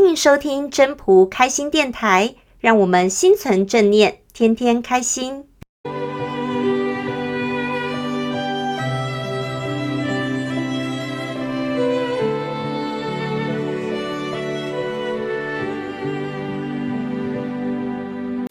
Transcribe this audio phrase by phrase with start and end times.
[0.00, 5.44] 欢迎收听真朴开心电台，让我们心存正念，天天开心。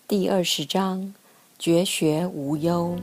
[0.05, 1.14] 第二十章，
[1.57, 2.98] 绝学无忧。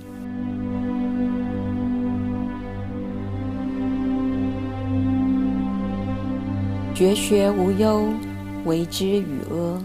[6.95, 8.07] 绝学无忧，
[8.65, 9.85] 为之与阿，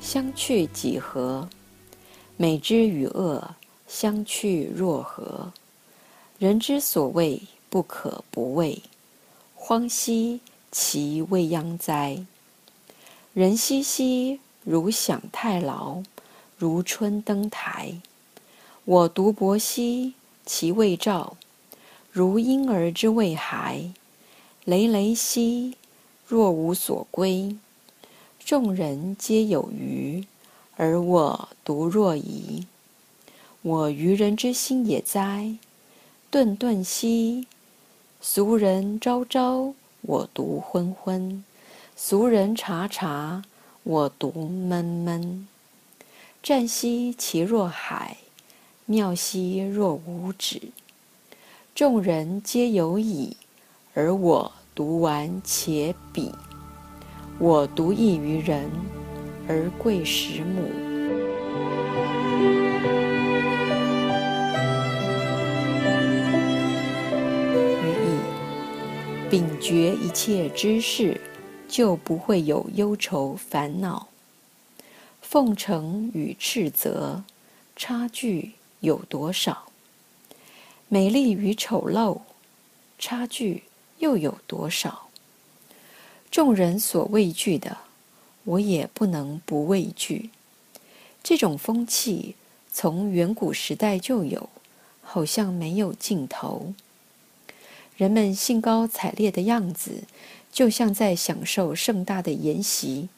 [0.00, 1.48] 相去几何？
[2.36, 3.56] 美之与恶，
[3.88, 5.52] 相去若何？
[6.38, 8.80] 人之所谓不可不畏，
[9.56, 10.40] 荒兮
[10.70, 12.24] 其未央哉！
[13.34, 16.00] 人兮兮，如享太牢。
[16.56, 17.96] 如春登台，
[18.84, 20.14] 我独泊兮
[20.46, 21.36] 其未兆；
[22.12, 23.90] 如婴儿之未孩，
[24.64, 25.76] 累累兮
[26.24, 27.56] 若无所归。
[28.44, 30.26] 众人皆有余，
[30.76, 32.66] 而我独若遗。
[33.62, 35.56] 我愚人之心也哉！
[36.30, 37.46] 顿顿兮，
[38.20, 41.44] 俗人昭昭，我独昏昏；
[41.96, 43.44] 俗人察察，
[43.84, 45.46] 我独闷闷。
[46.42, 48.16] 湛兮其若海，
[48.86, 50.60] 妙兮若无止。
[51.74, 53.36] 众人皆有矣，
[53.94, 56.32] 而我独顽且鄙。
[57.38, 58.70] 我独异于人，
[59.48, 60.62] 而贵十亩。
[67.82, 71.20] 语意：秉绝一切知识，
[71.68, 74.08] 就不会有忧愁烦恼。
[75.20, 77.24] 奉承与斥责，
[77.74, 79.64] 差距有多少？
[80.88, 82.20] 美丽与丑陋，
[82.98, 83.64] 差距
[83.98, 85.08] 又有多少？
[86.32, 87.76] 众人所畏惧的，
[88.44, 90.30] 我也不能不畏惧。
[91.22, 92.36] 这种风气
[92.72, 94.48] 从远古时代就有，
[95.02, 96.72] 好像没有尽头。
[97.98, 100.04] 人们兴高采烈的样子，
[100.50, 103.10] 就像在享受盛大的筵席。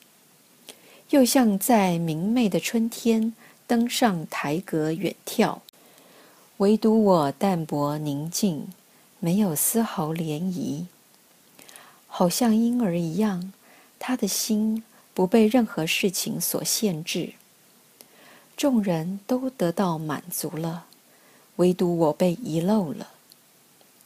[1.11, 3.33] 又像在明媚的春天
[3.69, 5.59] 登上台阁远眺，
[6.57, 8.67] 唯独我淡泊宁静，
[9.21, 10.87] 没有丝毫涟漪，
[12.17, 13.53] 好像婴儿一样，
[13.99, 17.33] 他的心不被任何事情所限制。
[18.57, 20.87] 众人都得到满足了，
[21.57, 23.09] 唯独我被遗漏了。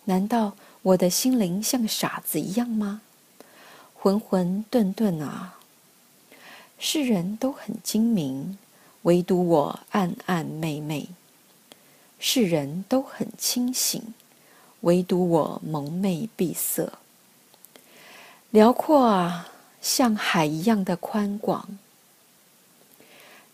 [0.07, 3.03] 难道我的心灵像傻子一样吗？
[3.93, 5.59] 浑浑沌沌啊！
[6.79, 8.57] 世人都很精明，
[9.03, 11.09] 唯独我暗暗昧昧；
[12.19, 14.15] 世人都很清醒，
[14.81, 16.91] 唯独我蒙昧闭塞。
[18.51, 19.47] 辽阔啊，
[19.83, 21.69] 像海一样的宽广；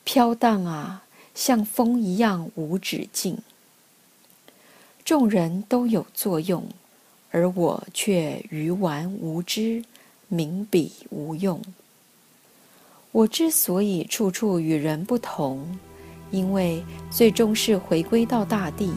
[0.05, 1.03] 飘荡啊，
[1.34, 3.38] 像风一样无止境。
[5.04, 6.65] 众人都有作用，
[7.33, 9.84] 而我却愚顽无知，
[10.28, 11.60] 名彼无用。
[13.10, 15.77] 我之所以处处与人不同，
[16.31, 18.93] 因为最终是回归到大地，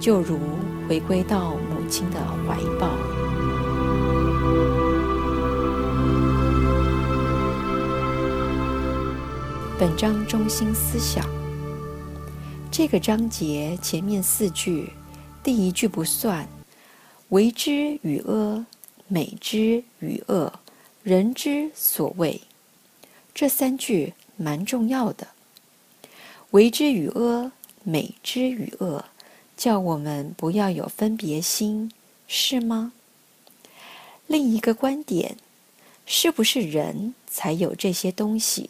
[0.00, 0.40] 就如
[0.88, 3.09] 回归到母亲的怀抱。
[9.80, 11.24] 本章中心思想：
[12.70, 14.92] 这个章节前面四句，
[15.42, 16.46] 第一句不算，
[17.30, 18.66] 为之与阿，
[19.08, 20.52] 美之与恶，
[21.02, 22.42] 人之所谓。
[23.34, 25.28] 这三句蛮重要的，
[26.50, 27.50] 为之与阿，
[27.82, 29.06] 美之与恶，
[29.56, 31.90] 叫我们不要有分别心，
[32.28, 32.92] 是吗？
[34.26, 35.38] 另一个观点，
[36.04, 38.68] 是不是人才有这些东西？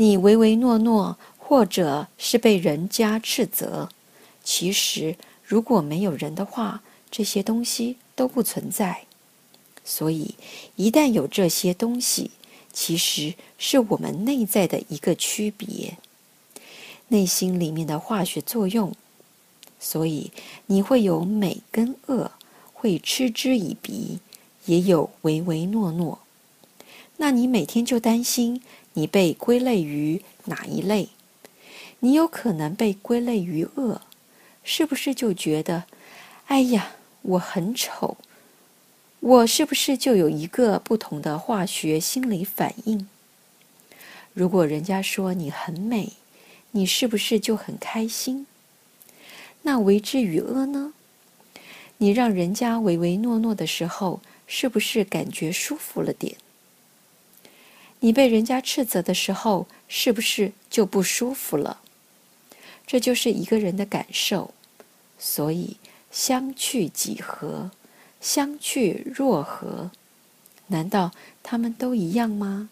[0.00, 3.90] 你唯唯诺诺，或者是被人家斥责，
[4.42, 9.04] 其实如果没有人的话，这些东西都不存在。
[9.84, 10.36] 所以，
[10.76, 12.30] 一旦有这些东西，
[12.72, 15.98] 其实是我们内在的一个区别，
[17.08, 18.94] 内心里面的化学作用，
[19.78, 20.30] 所以
[20.64, 22.30] 你会有美跟恶，
[22.72, 24.20] 会嗤之以鼻，
[24.64, 26.20] 也有唯唯诺诺。
[27.22, 28.62] 那你每天就担心
[28.94, 31.10] 你被归类于哪一类？
[31.98, 34.00] 你有可能被归类于恶，
[34.64, 35.84] 是不是就觉得，
[36.46, 38.16] 哎呀，我很丑？
[39.20, 43.06] 我是不是就有一个不同的化学心理反应？
[44.32, 46.14] 如果人家说你很美，
[46.70, 48.46] 你是不是就很开心？
[49.60, 50.94] 那为之与恶呢？
[51.98, 56.36] 你让人家唯唯诺诺的时候，是不是感觉舒服了点？
[58.00, 61.80] 你被人家斥责的时候，是不是就不舒服了？
[62.86, 64.52] 这就是一个人的感受。
[65.18, 65.76] 所以，
[66.10, 67.70] 相去几何？
[68.20, 69.90] 相去若何？
[70.68, 71.12] 难道
[71.42, 72.70] 他们都一样吗？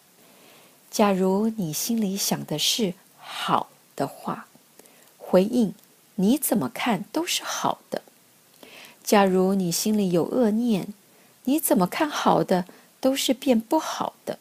[0.91, 4.49] 假如你心里想的是好的话，
[5.19, 5.75] 回应
[6.15, 8.01] 你怎么看都是好的；
[9.05, 10.95] 假如你心里有恶念，
[11.45, 12.65] 你怎么看好的
[12.99, 14.39] 都是变不好的。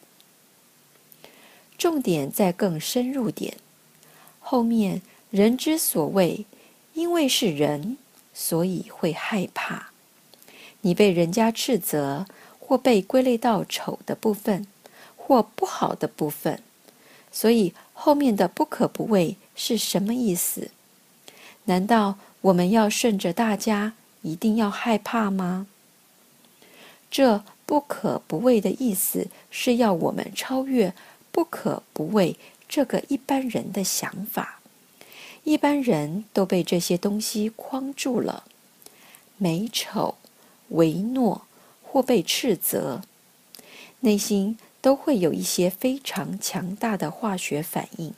[1.78, 3.56] 重点再更深入点，
[4.40, 6.44] 后面人之所谓，
[6.94, 7.96] 因为是人，
[8.34, 9.90] 所以会害怕。
[10.80, 12.26] 你被人家斥责，
[12.58, 14.66] 或被归类到丑的部分，
[15.16, 16.60] 或不好的部分，
[17.30, 20.70] 所以后面的不可不畏是什么意思？
[21.64, 25.68] 难道我们要顺着大家，一定要害怕吗？
[27.10, 30.92] 这不可不畏的意思是要我们超越。
[31.38, 32.36] 不可不畏
[32.68, 34.58] 这个一般人的想法，
[35.44, 38.42] 一般人都被这些东西框住了，
[39.36, 40.16] 美丑、
[40.70, 41.42] 唯诺
[41.80, 43.02] 或被斥责，
[44.00, 48.12] 内心都会有一些非常强大的化学反应。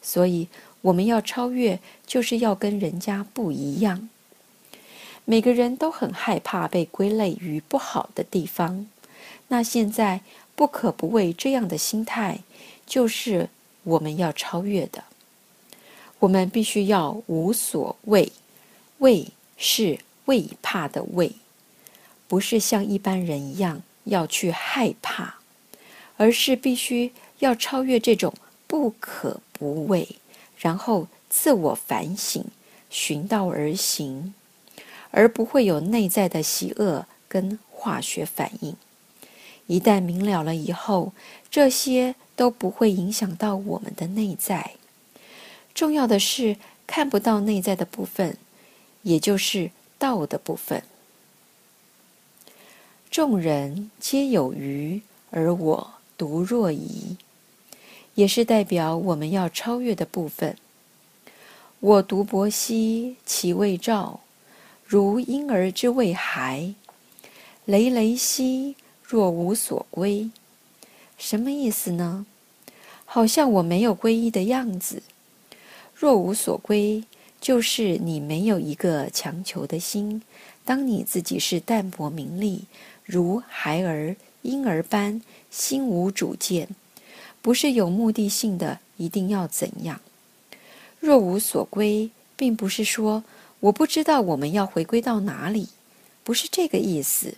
[0.00, 0.48] 所以
[0.80, 4.08] 我们要超越，就是要跟人家不一样。
[5.26, 8.86] 每个人都很害怕被归类于不好的地方。
[9.48, 10.22] 那现在。
[10.60, 12.40] 不可不畏这样的心态，
[12.84, 13.48] 就是
[13.82, 15.04] 我们要超越的。
[16.18, 18.30] 我们必须要无所畏，
[18.98, 21.32] 畏是畏怕的畏，
[22.28, 25.36] 不是像一般人一样要去害怕，
[26.18, 28.34] 而是必须要超越这种
[28.66, 30.06] 不可不畏，
[30.58, 32.44] 然后自我反省，
[32.90, 34.34] 循道而行，
[35.10, 38.76] 而不会有内在的喜恶跟化学反应。
[39.70, 41.12] 一旦明了了以后，
[41.48, 44.72] 这些都不会影响到我们的内在。
[45.72, 46.56] 重要的是
[46.88, 48.36] 看不到内在的部分，
[49.02, 50.82] 也就是道的部分。
[53.12, 57.16] 众人皆有余，而我独若遗，
[58.16, 60.56] 也是代表我们要超越的部分。
[61.78, 64.18] 我独泊兮，其未兆，
[64.84, 66.74] 如婴儿之未孩，
[67.66, 68.74] 累累兮。
[69.10, 70.30] 若无所归，
[71.18, 72.26] 什么意思呢？
[73.04, 75.02] 好像我没有皈依的样子。
[75.92, 77.02] 若无所归，
[77.40, 80.22] 就是你没有一个强求的心。
[80.64, 82.66] 当你自己是淡泊名利，
[83.04, 85.20] 如孩儿、婴儿般，
[85.50, 86.68] 心无主见，
[87.42, 90.00] 不是有目的性的，一定要怎样？
[91.00, 93.24] 若无所归，并不是说
[93.58, 95.70] 我不知道我们要回归到哪里，
[96.22, 97.34] 不是这个意思。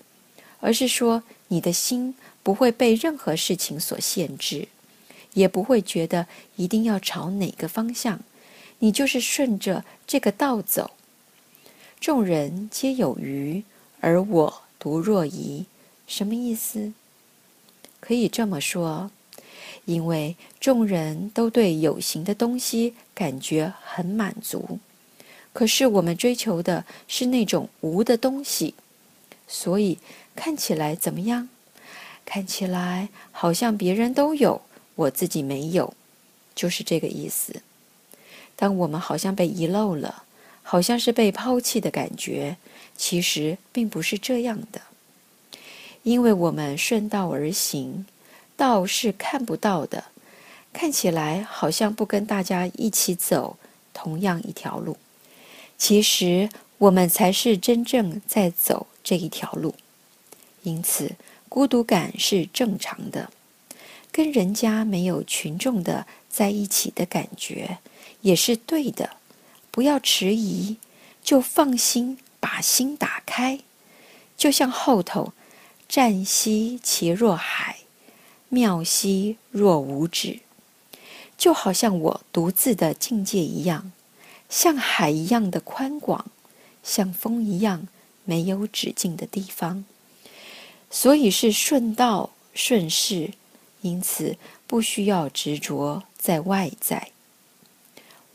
[0.65, 4.69] 而是说，你的心不会被任何事情所限制，
[5.35, 6.27] 也不会觉得
[6.57, 8.21] 一定要朝哪个方向，
[8.79, 10.93] 你就是顺着这个道走。
[12.01, 13.63] 众人皆有余，
[14.01, 15.67] 而我独若遗，
[16.07, 16.95] 什么意思？
[18.01, 19.11] 可以这么说，
[19.85, 24.79] 因为众人都对有形的东西感觉很满足，
[25.53, 28.75] 可是我们追求的是那种无的东西，
[29.47, 29.99] 所以。
[30.34, 31.49] 看起来怎么样？
[32.25, 34.62] 看起来好像别人都有，
[34.94, 35.93] 我自己没有，
[36.55, 37.62] 就是这个意思。
[38.55, 40.22] 当我们好像被遗漏了，
[40.62, 42.56] 好像是被抛弃的感觉，
[42.96, 44.81] 其实并不是这样的。
[46.05, 48.06] 因为我们顺道而行，
[48.56, 50.05] 道是看不到的，
[50.72, 53.56] 看起来好像不跟大家一起走
[53.93, 54.96] 同样一条路，
[55.77, 56.48] 其实
[56.79, 59.74] 我们才是真正在走这一条路。
[60.63, 61.13] 因此，
[61.49, 63.31] 孤独感是正常的，
[64.11, 67.79] 跟人家没有群众的在一起的感觉
[68.21, 69.17] 也是对的。
[69.71, 70.77] 不要迟疑，
[71.23, 73.61] 就放心把心打开。
[74.37, 75.33] 就像后头
[75.89, 77.79] “湛兮其若海，
[78.49, 80.41] 妙兮若无止”，
[81.39, 83.93] 就好像我独自的境界一样，
[84.49, 86.27] 像海一样的宽广，
[86.83, 87.89] 像风一样
[88.25, 89.85] 没有止境的地方。
[90.94, 93.32] 所以是顺道顺势，
[93.81, 97.08] 因此不需要执着在外在。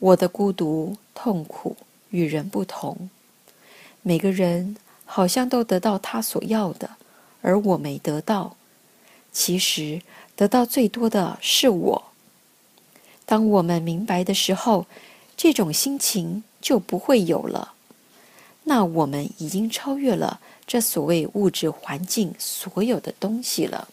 [0.00, 1.76] 我的孤独痛苦
[2.10, 3.08] 与人不同，
[4.02, 6.90] 每个人好像都得到他所要的，
[7.42, 8.56] 而我没得到。
[9.30, 10.02] 其实
[10.34, 12.04] 得到最多的是我。
[13.24, 14.86] 当我们明白的时候，
[15.36, 17.74] 这种心情就不会有了。
[18.68, 20.40] 那我们已经超越了。
[20.66, 23.88] 这所谓物质环境所有的东西了。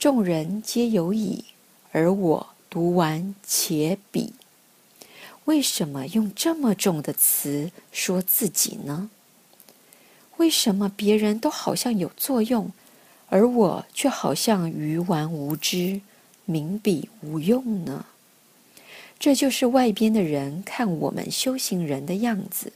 [0.00, 1.44] 众人皆有矣，
[1.92, 4.30] 而我独顽且鄙。
[5.44, 9.08] 为什么用这么重的词说自己呢？
[10.38, 12.72] 为什么别人都好像有作用，
[13.28, 16.00] 而我却好像愚顽无知、
[16.48, 18.06] 冥鄙无用呢？
[19.20, 22.72] 这就是外边的人看我们修行人的样子，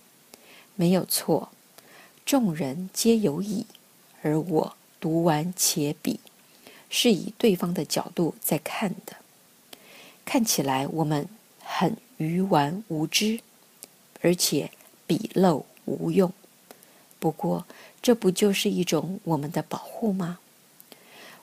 [0.78, 1.50] 没有错。
[2.24, 3.66] 众人皆有矣，
[4.22, 6.18] 而我独顽且鄙，
[6.88, 9.16] 是以对方的角度在看的。
[10.24, 11.28] 看起来我们
[11.60, 13.40] 很愚顽无知，
[14.20, 14.70] 而且
[15.08, 16.32] 鄙陋无用。
[17.18, 17.66] 不过，
[18.00, 20.38] 这不就是一种我们的保护吗？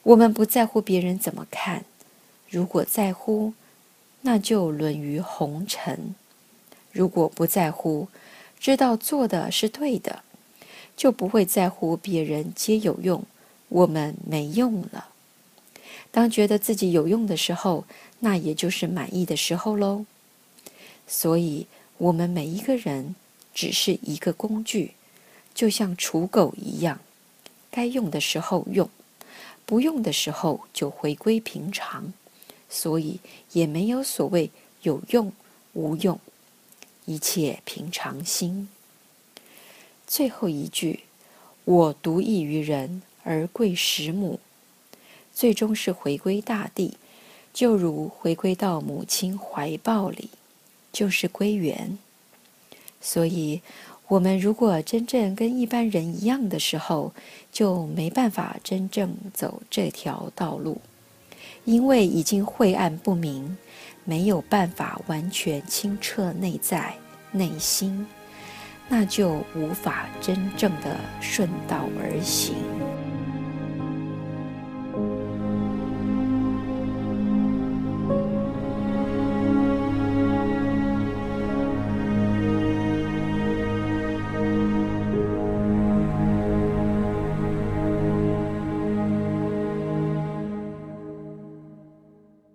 [0.04, 1.84] 我们不在乎别人怎么看，
[2.48, 3.54] 如果在乎，
[4.22, 6.14] 那就沦于红尘；
[6.92, 8.08] 如果不在乎，
[8.60, 10.24] 知道做的是对的。
[10.98, 13.22] 就不会在乎别人皆有用，
[13.68, 15.10] 我们没用了。
[16.10, 17.84] 当觉得自己有用的时候，
[18.20, 20.06] 那也就是满意的时候喽。
[21.06, 23.14] 所以，我们每一个人
[23.54, 24.94] 只是一个工具，
[25.54, 27.02] 就像刍狗一样，
[27.70, 28.90] 该用的时候用，
[29.66, 32.14] 不用的时候就回归平常。
[32.70, 33.20] 所以，
[33.52, 34.50] 也没有所谓
[34.84, 35.34] 有用
[35.74, 36.18] 无用，
[37.06, 38.68] 一切平常心。
[40.08, 41.02] 最后一句，
[41.64, 44.40] 我独异于人而贵十亩，
[45.34, 46.98] 最终是回归大地，
[47.54, 50.30] 就如回归到母亲怀抱里，
[50.92, 51.98] 就是归元。
[53.02, 53.62] 所以，
[54.08, 57.14] 我们如果真正跟一般人一样的时候，
[57.52, 60.82] 就没办法真正走这条道路，
[61.66, 63.58] 因为已经晦暗不明，
[64.06, 66.94] 没有办法完全清澈内在
[67.32, 68.08] 内心。
[68.88, 72.85] 那就无法真正的顺道而行。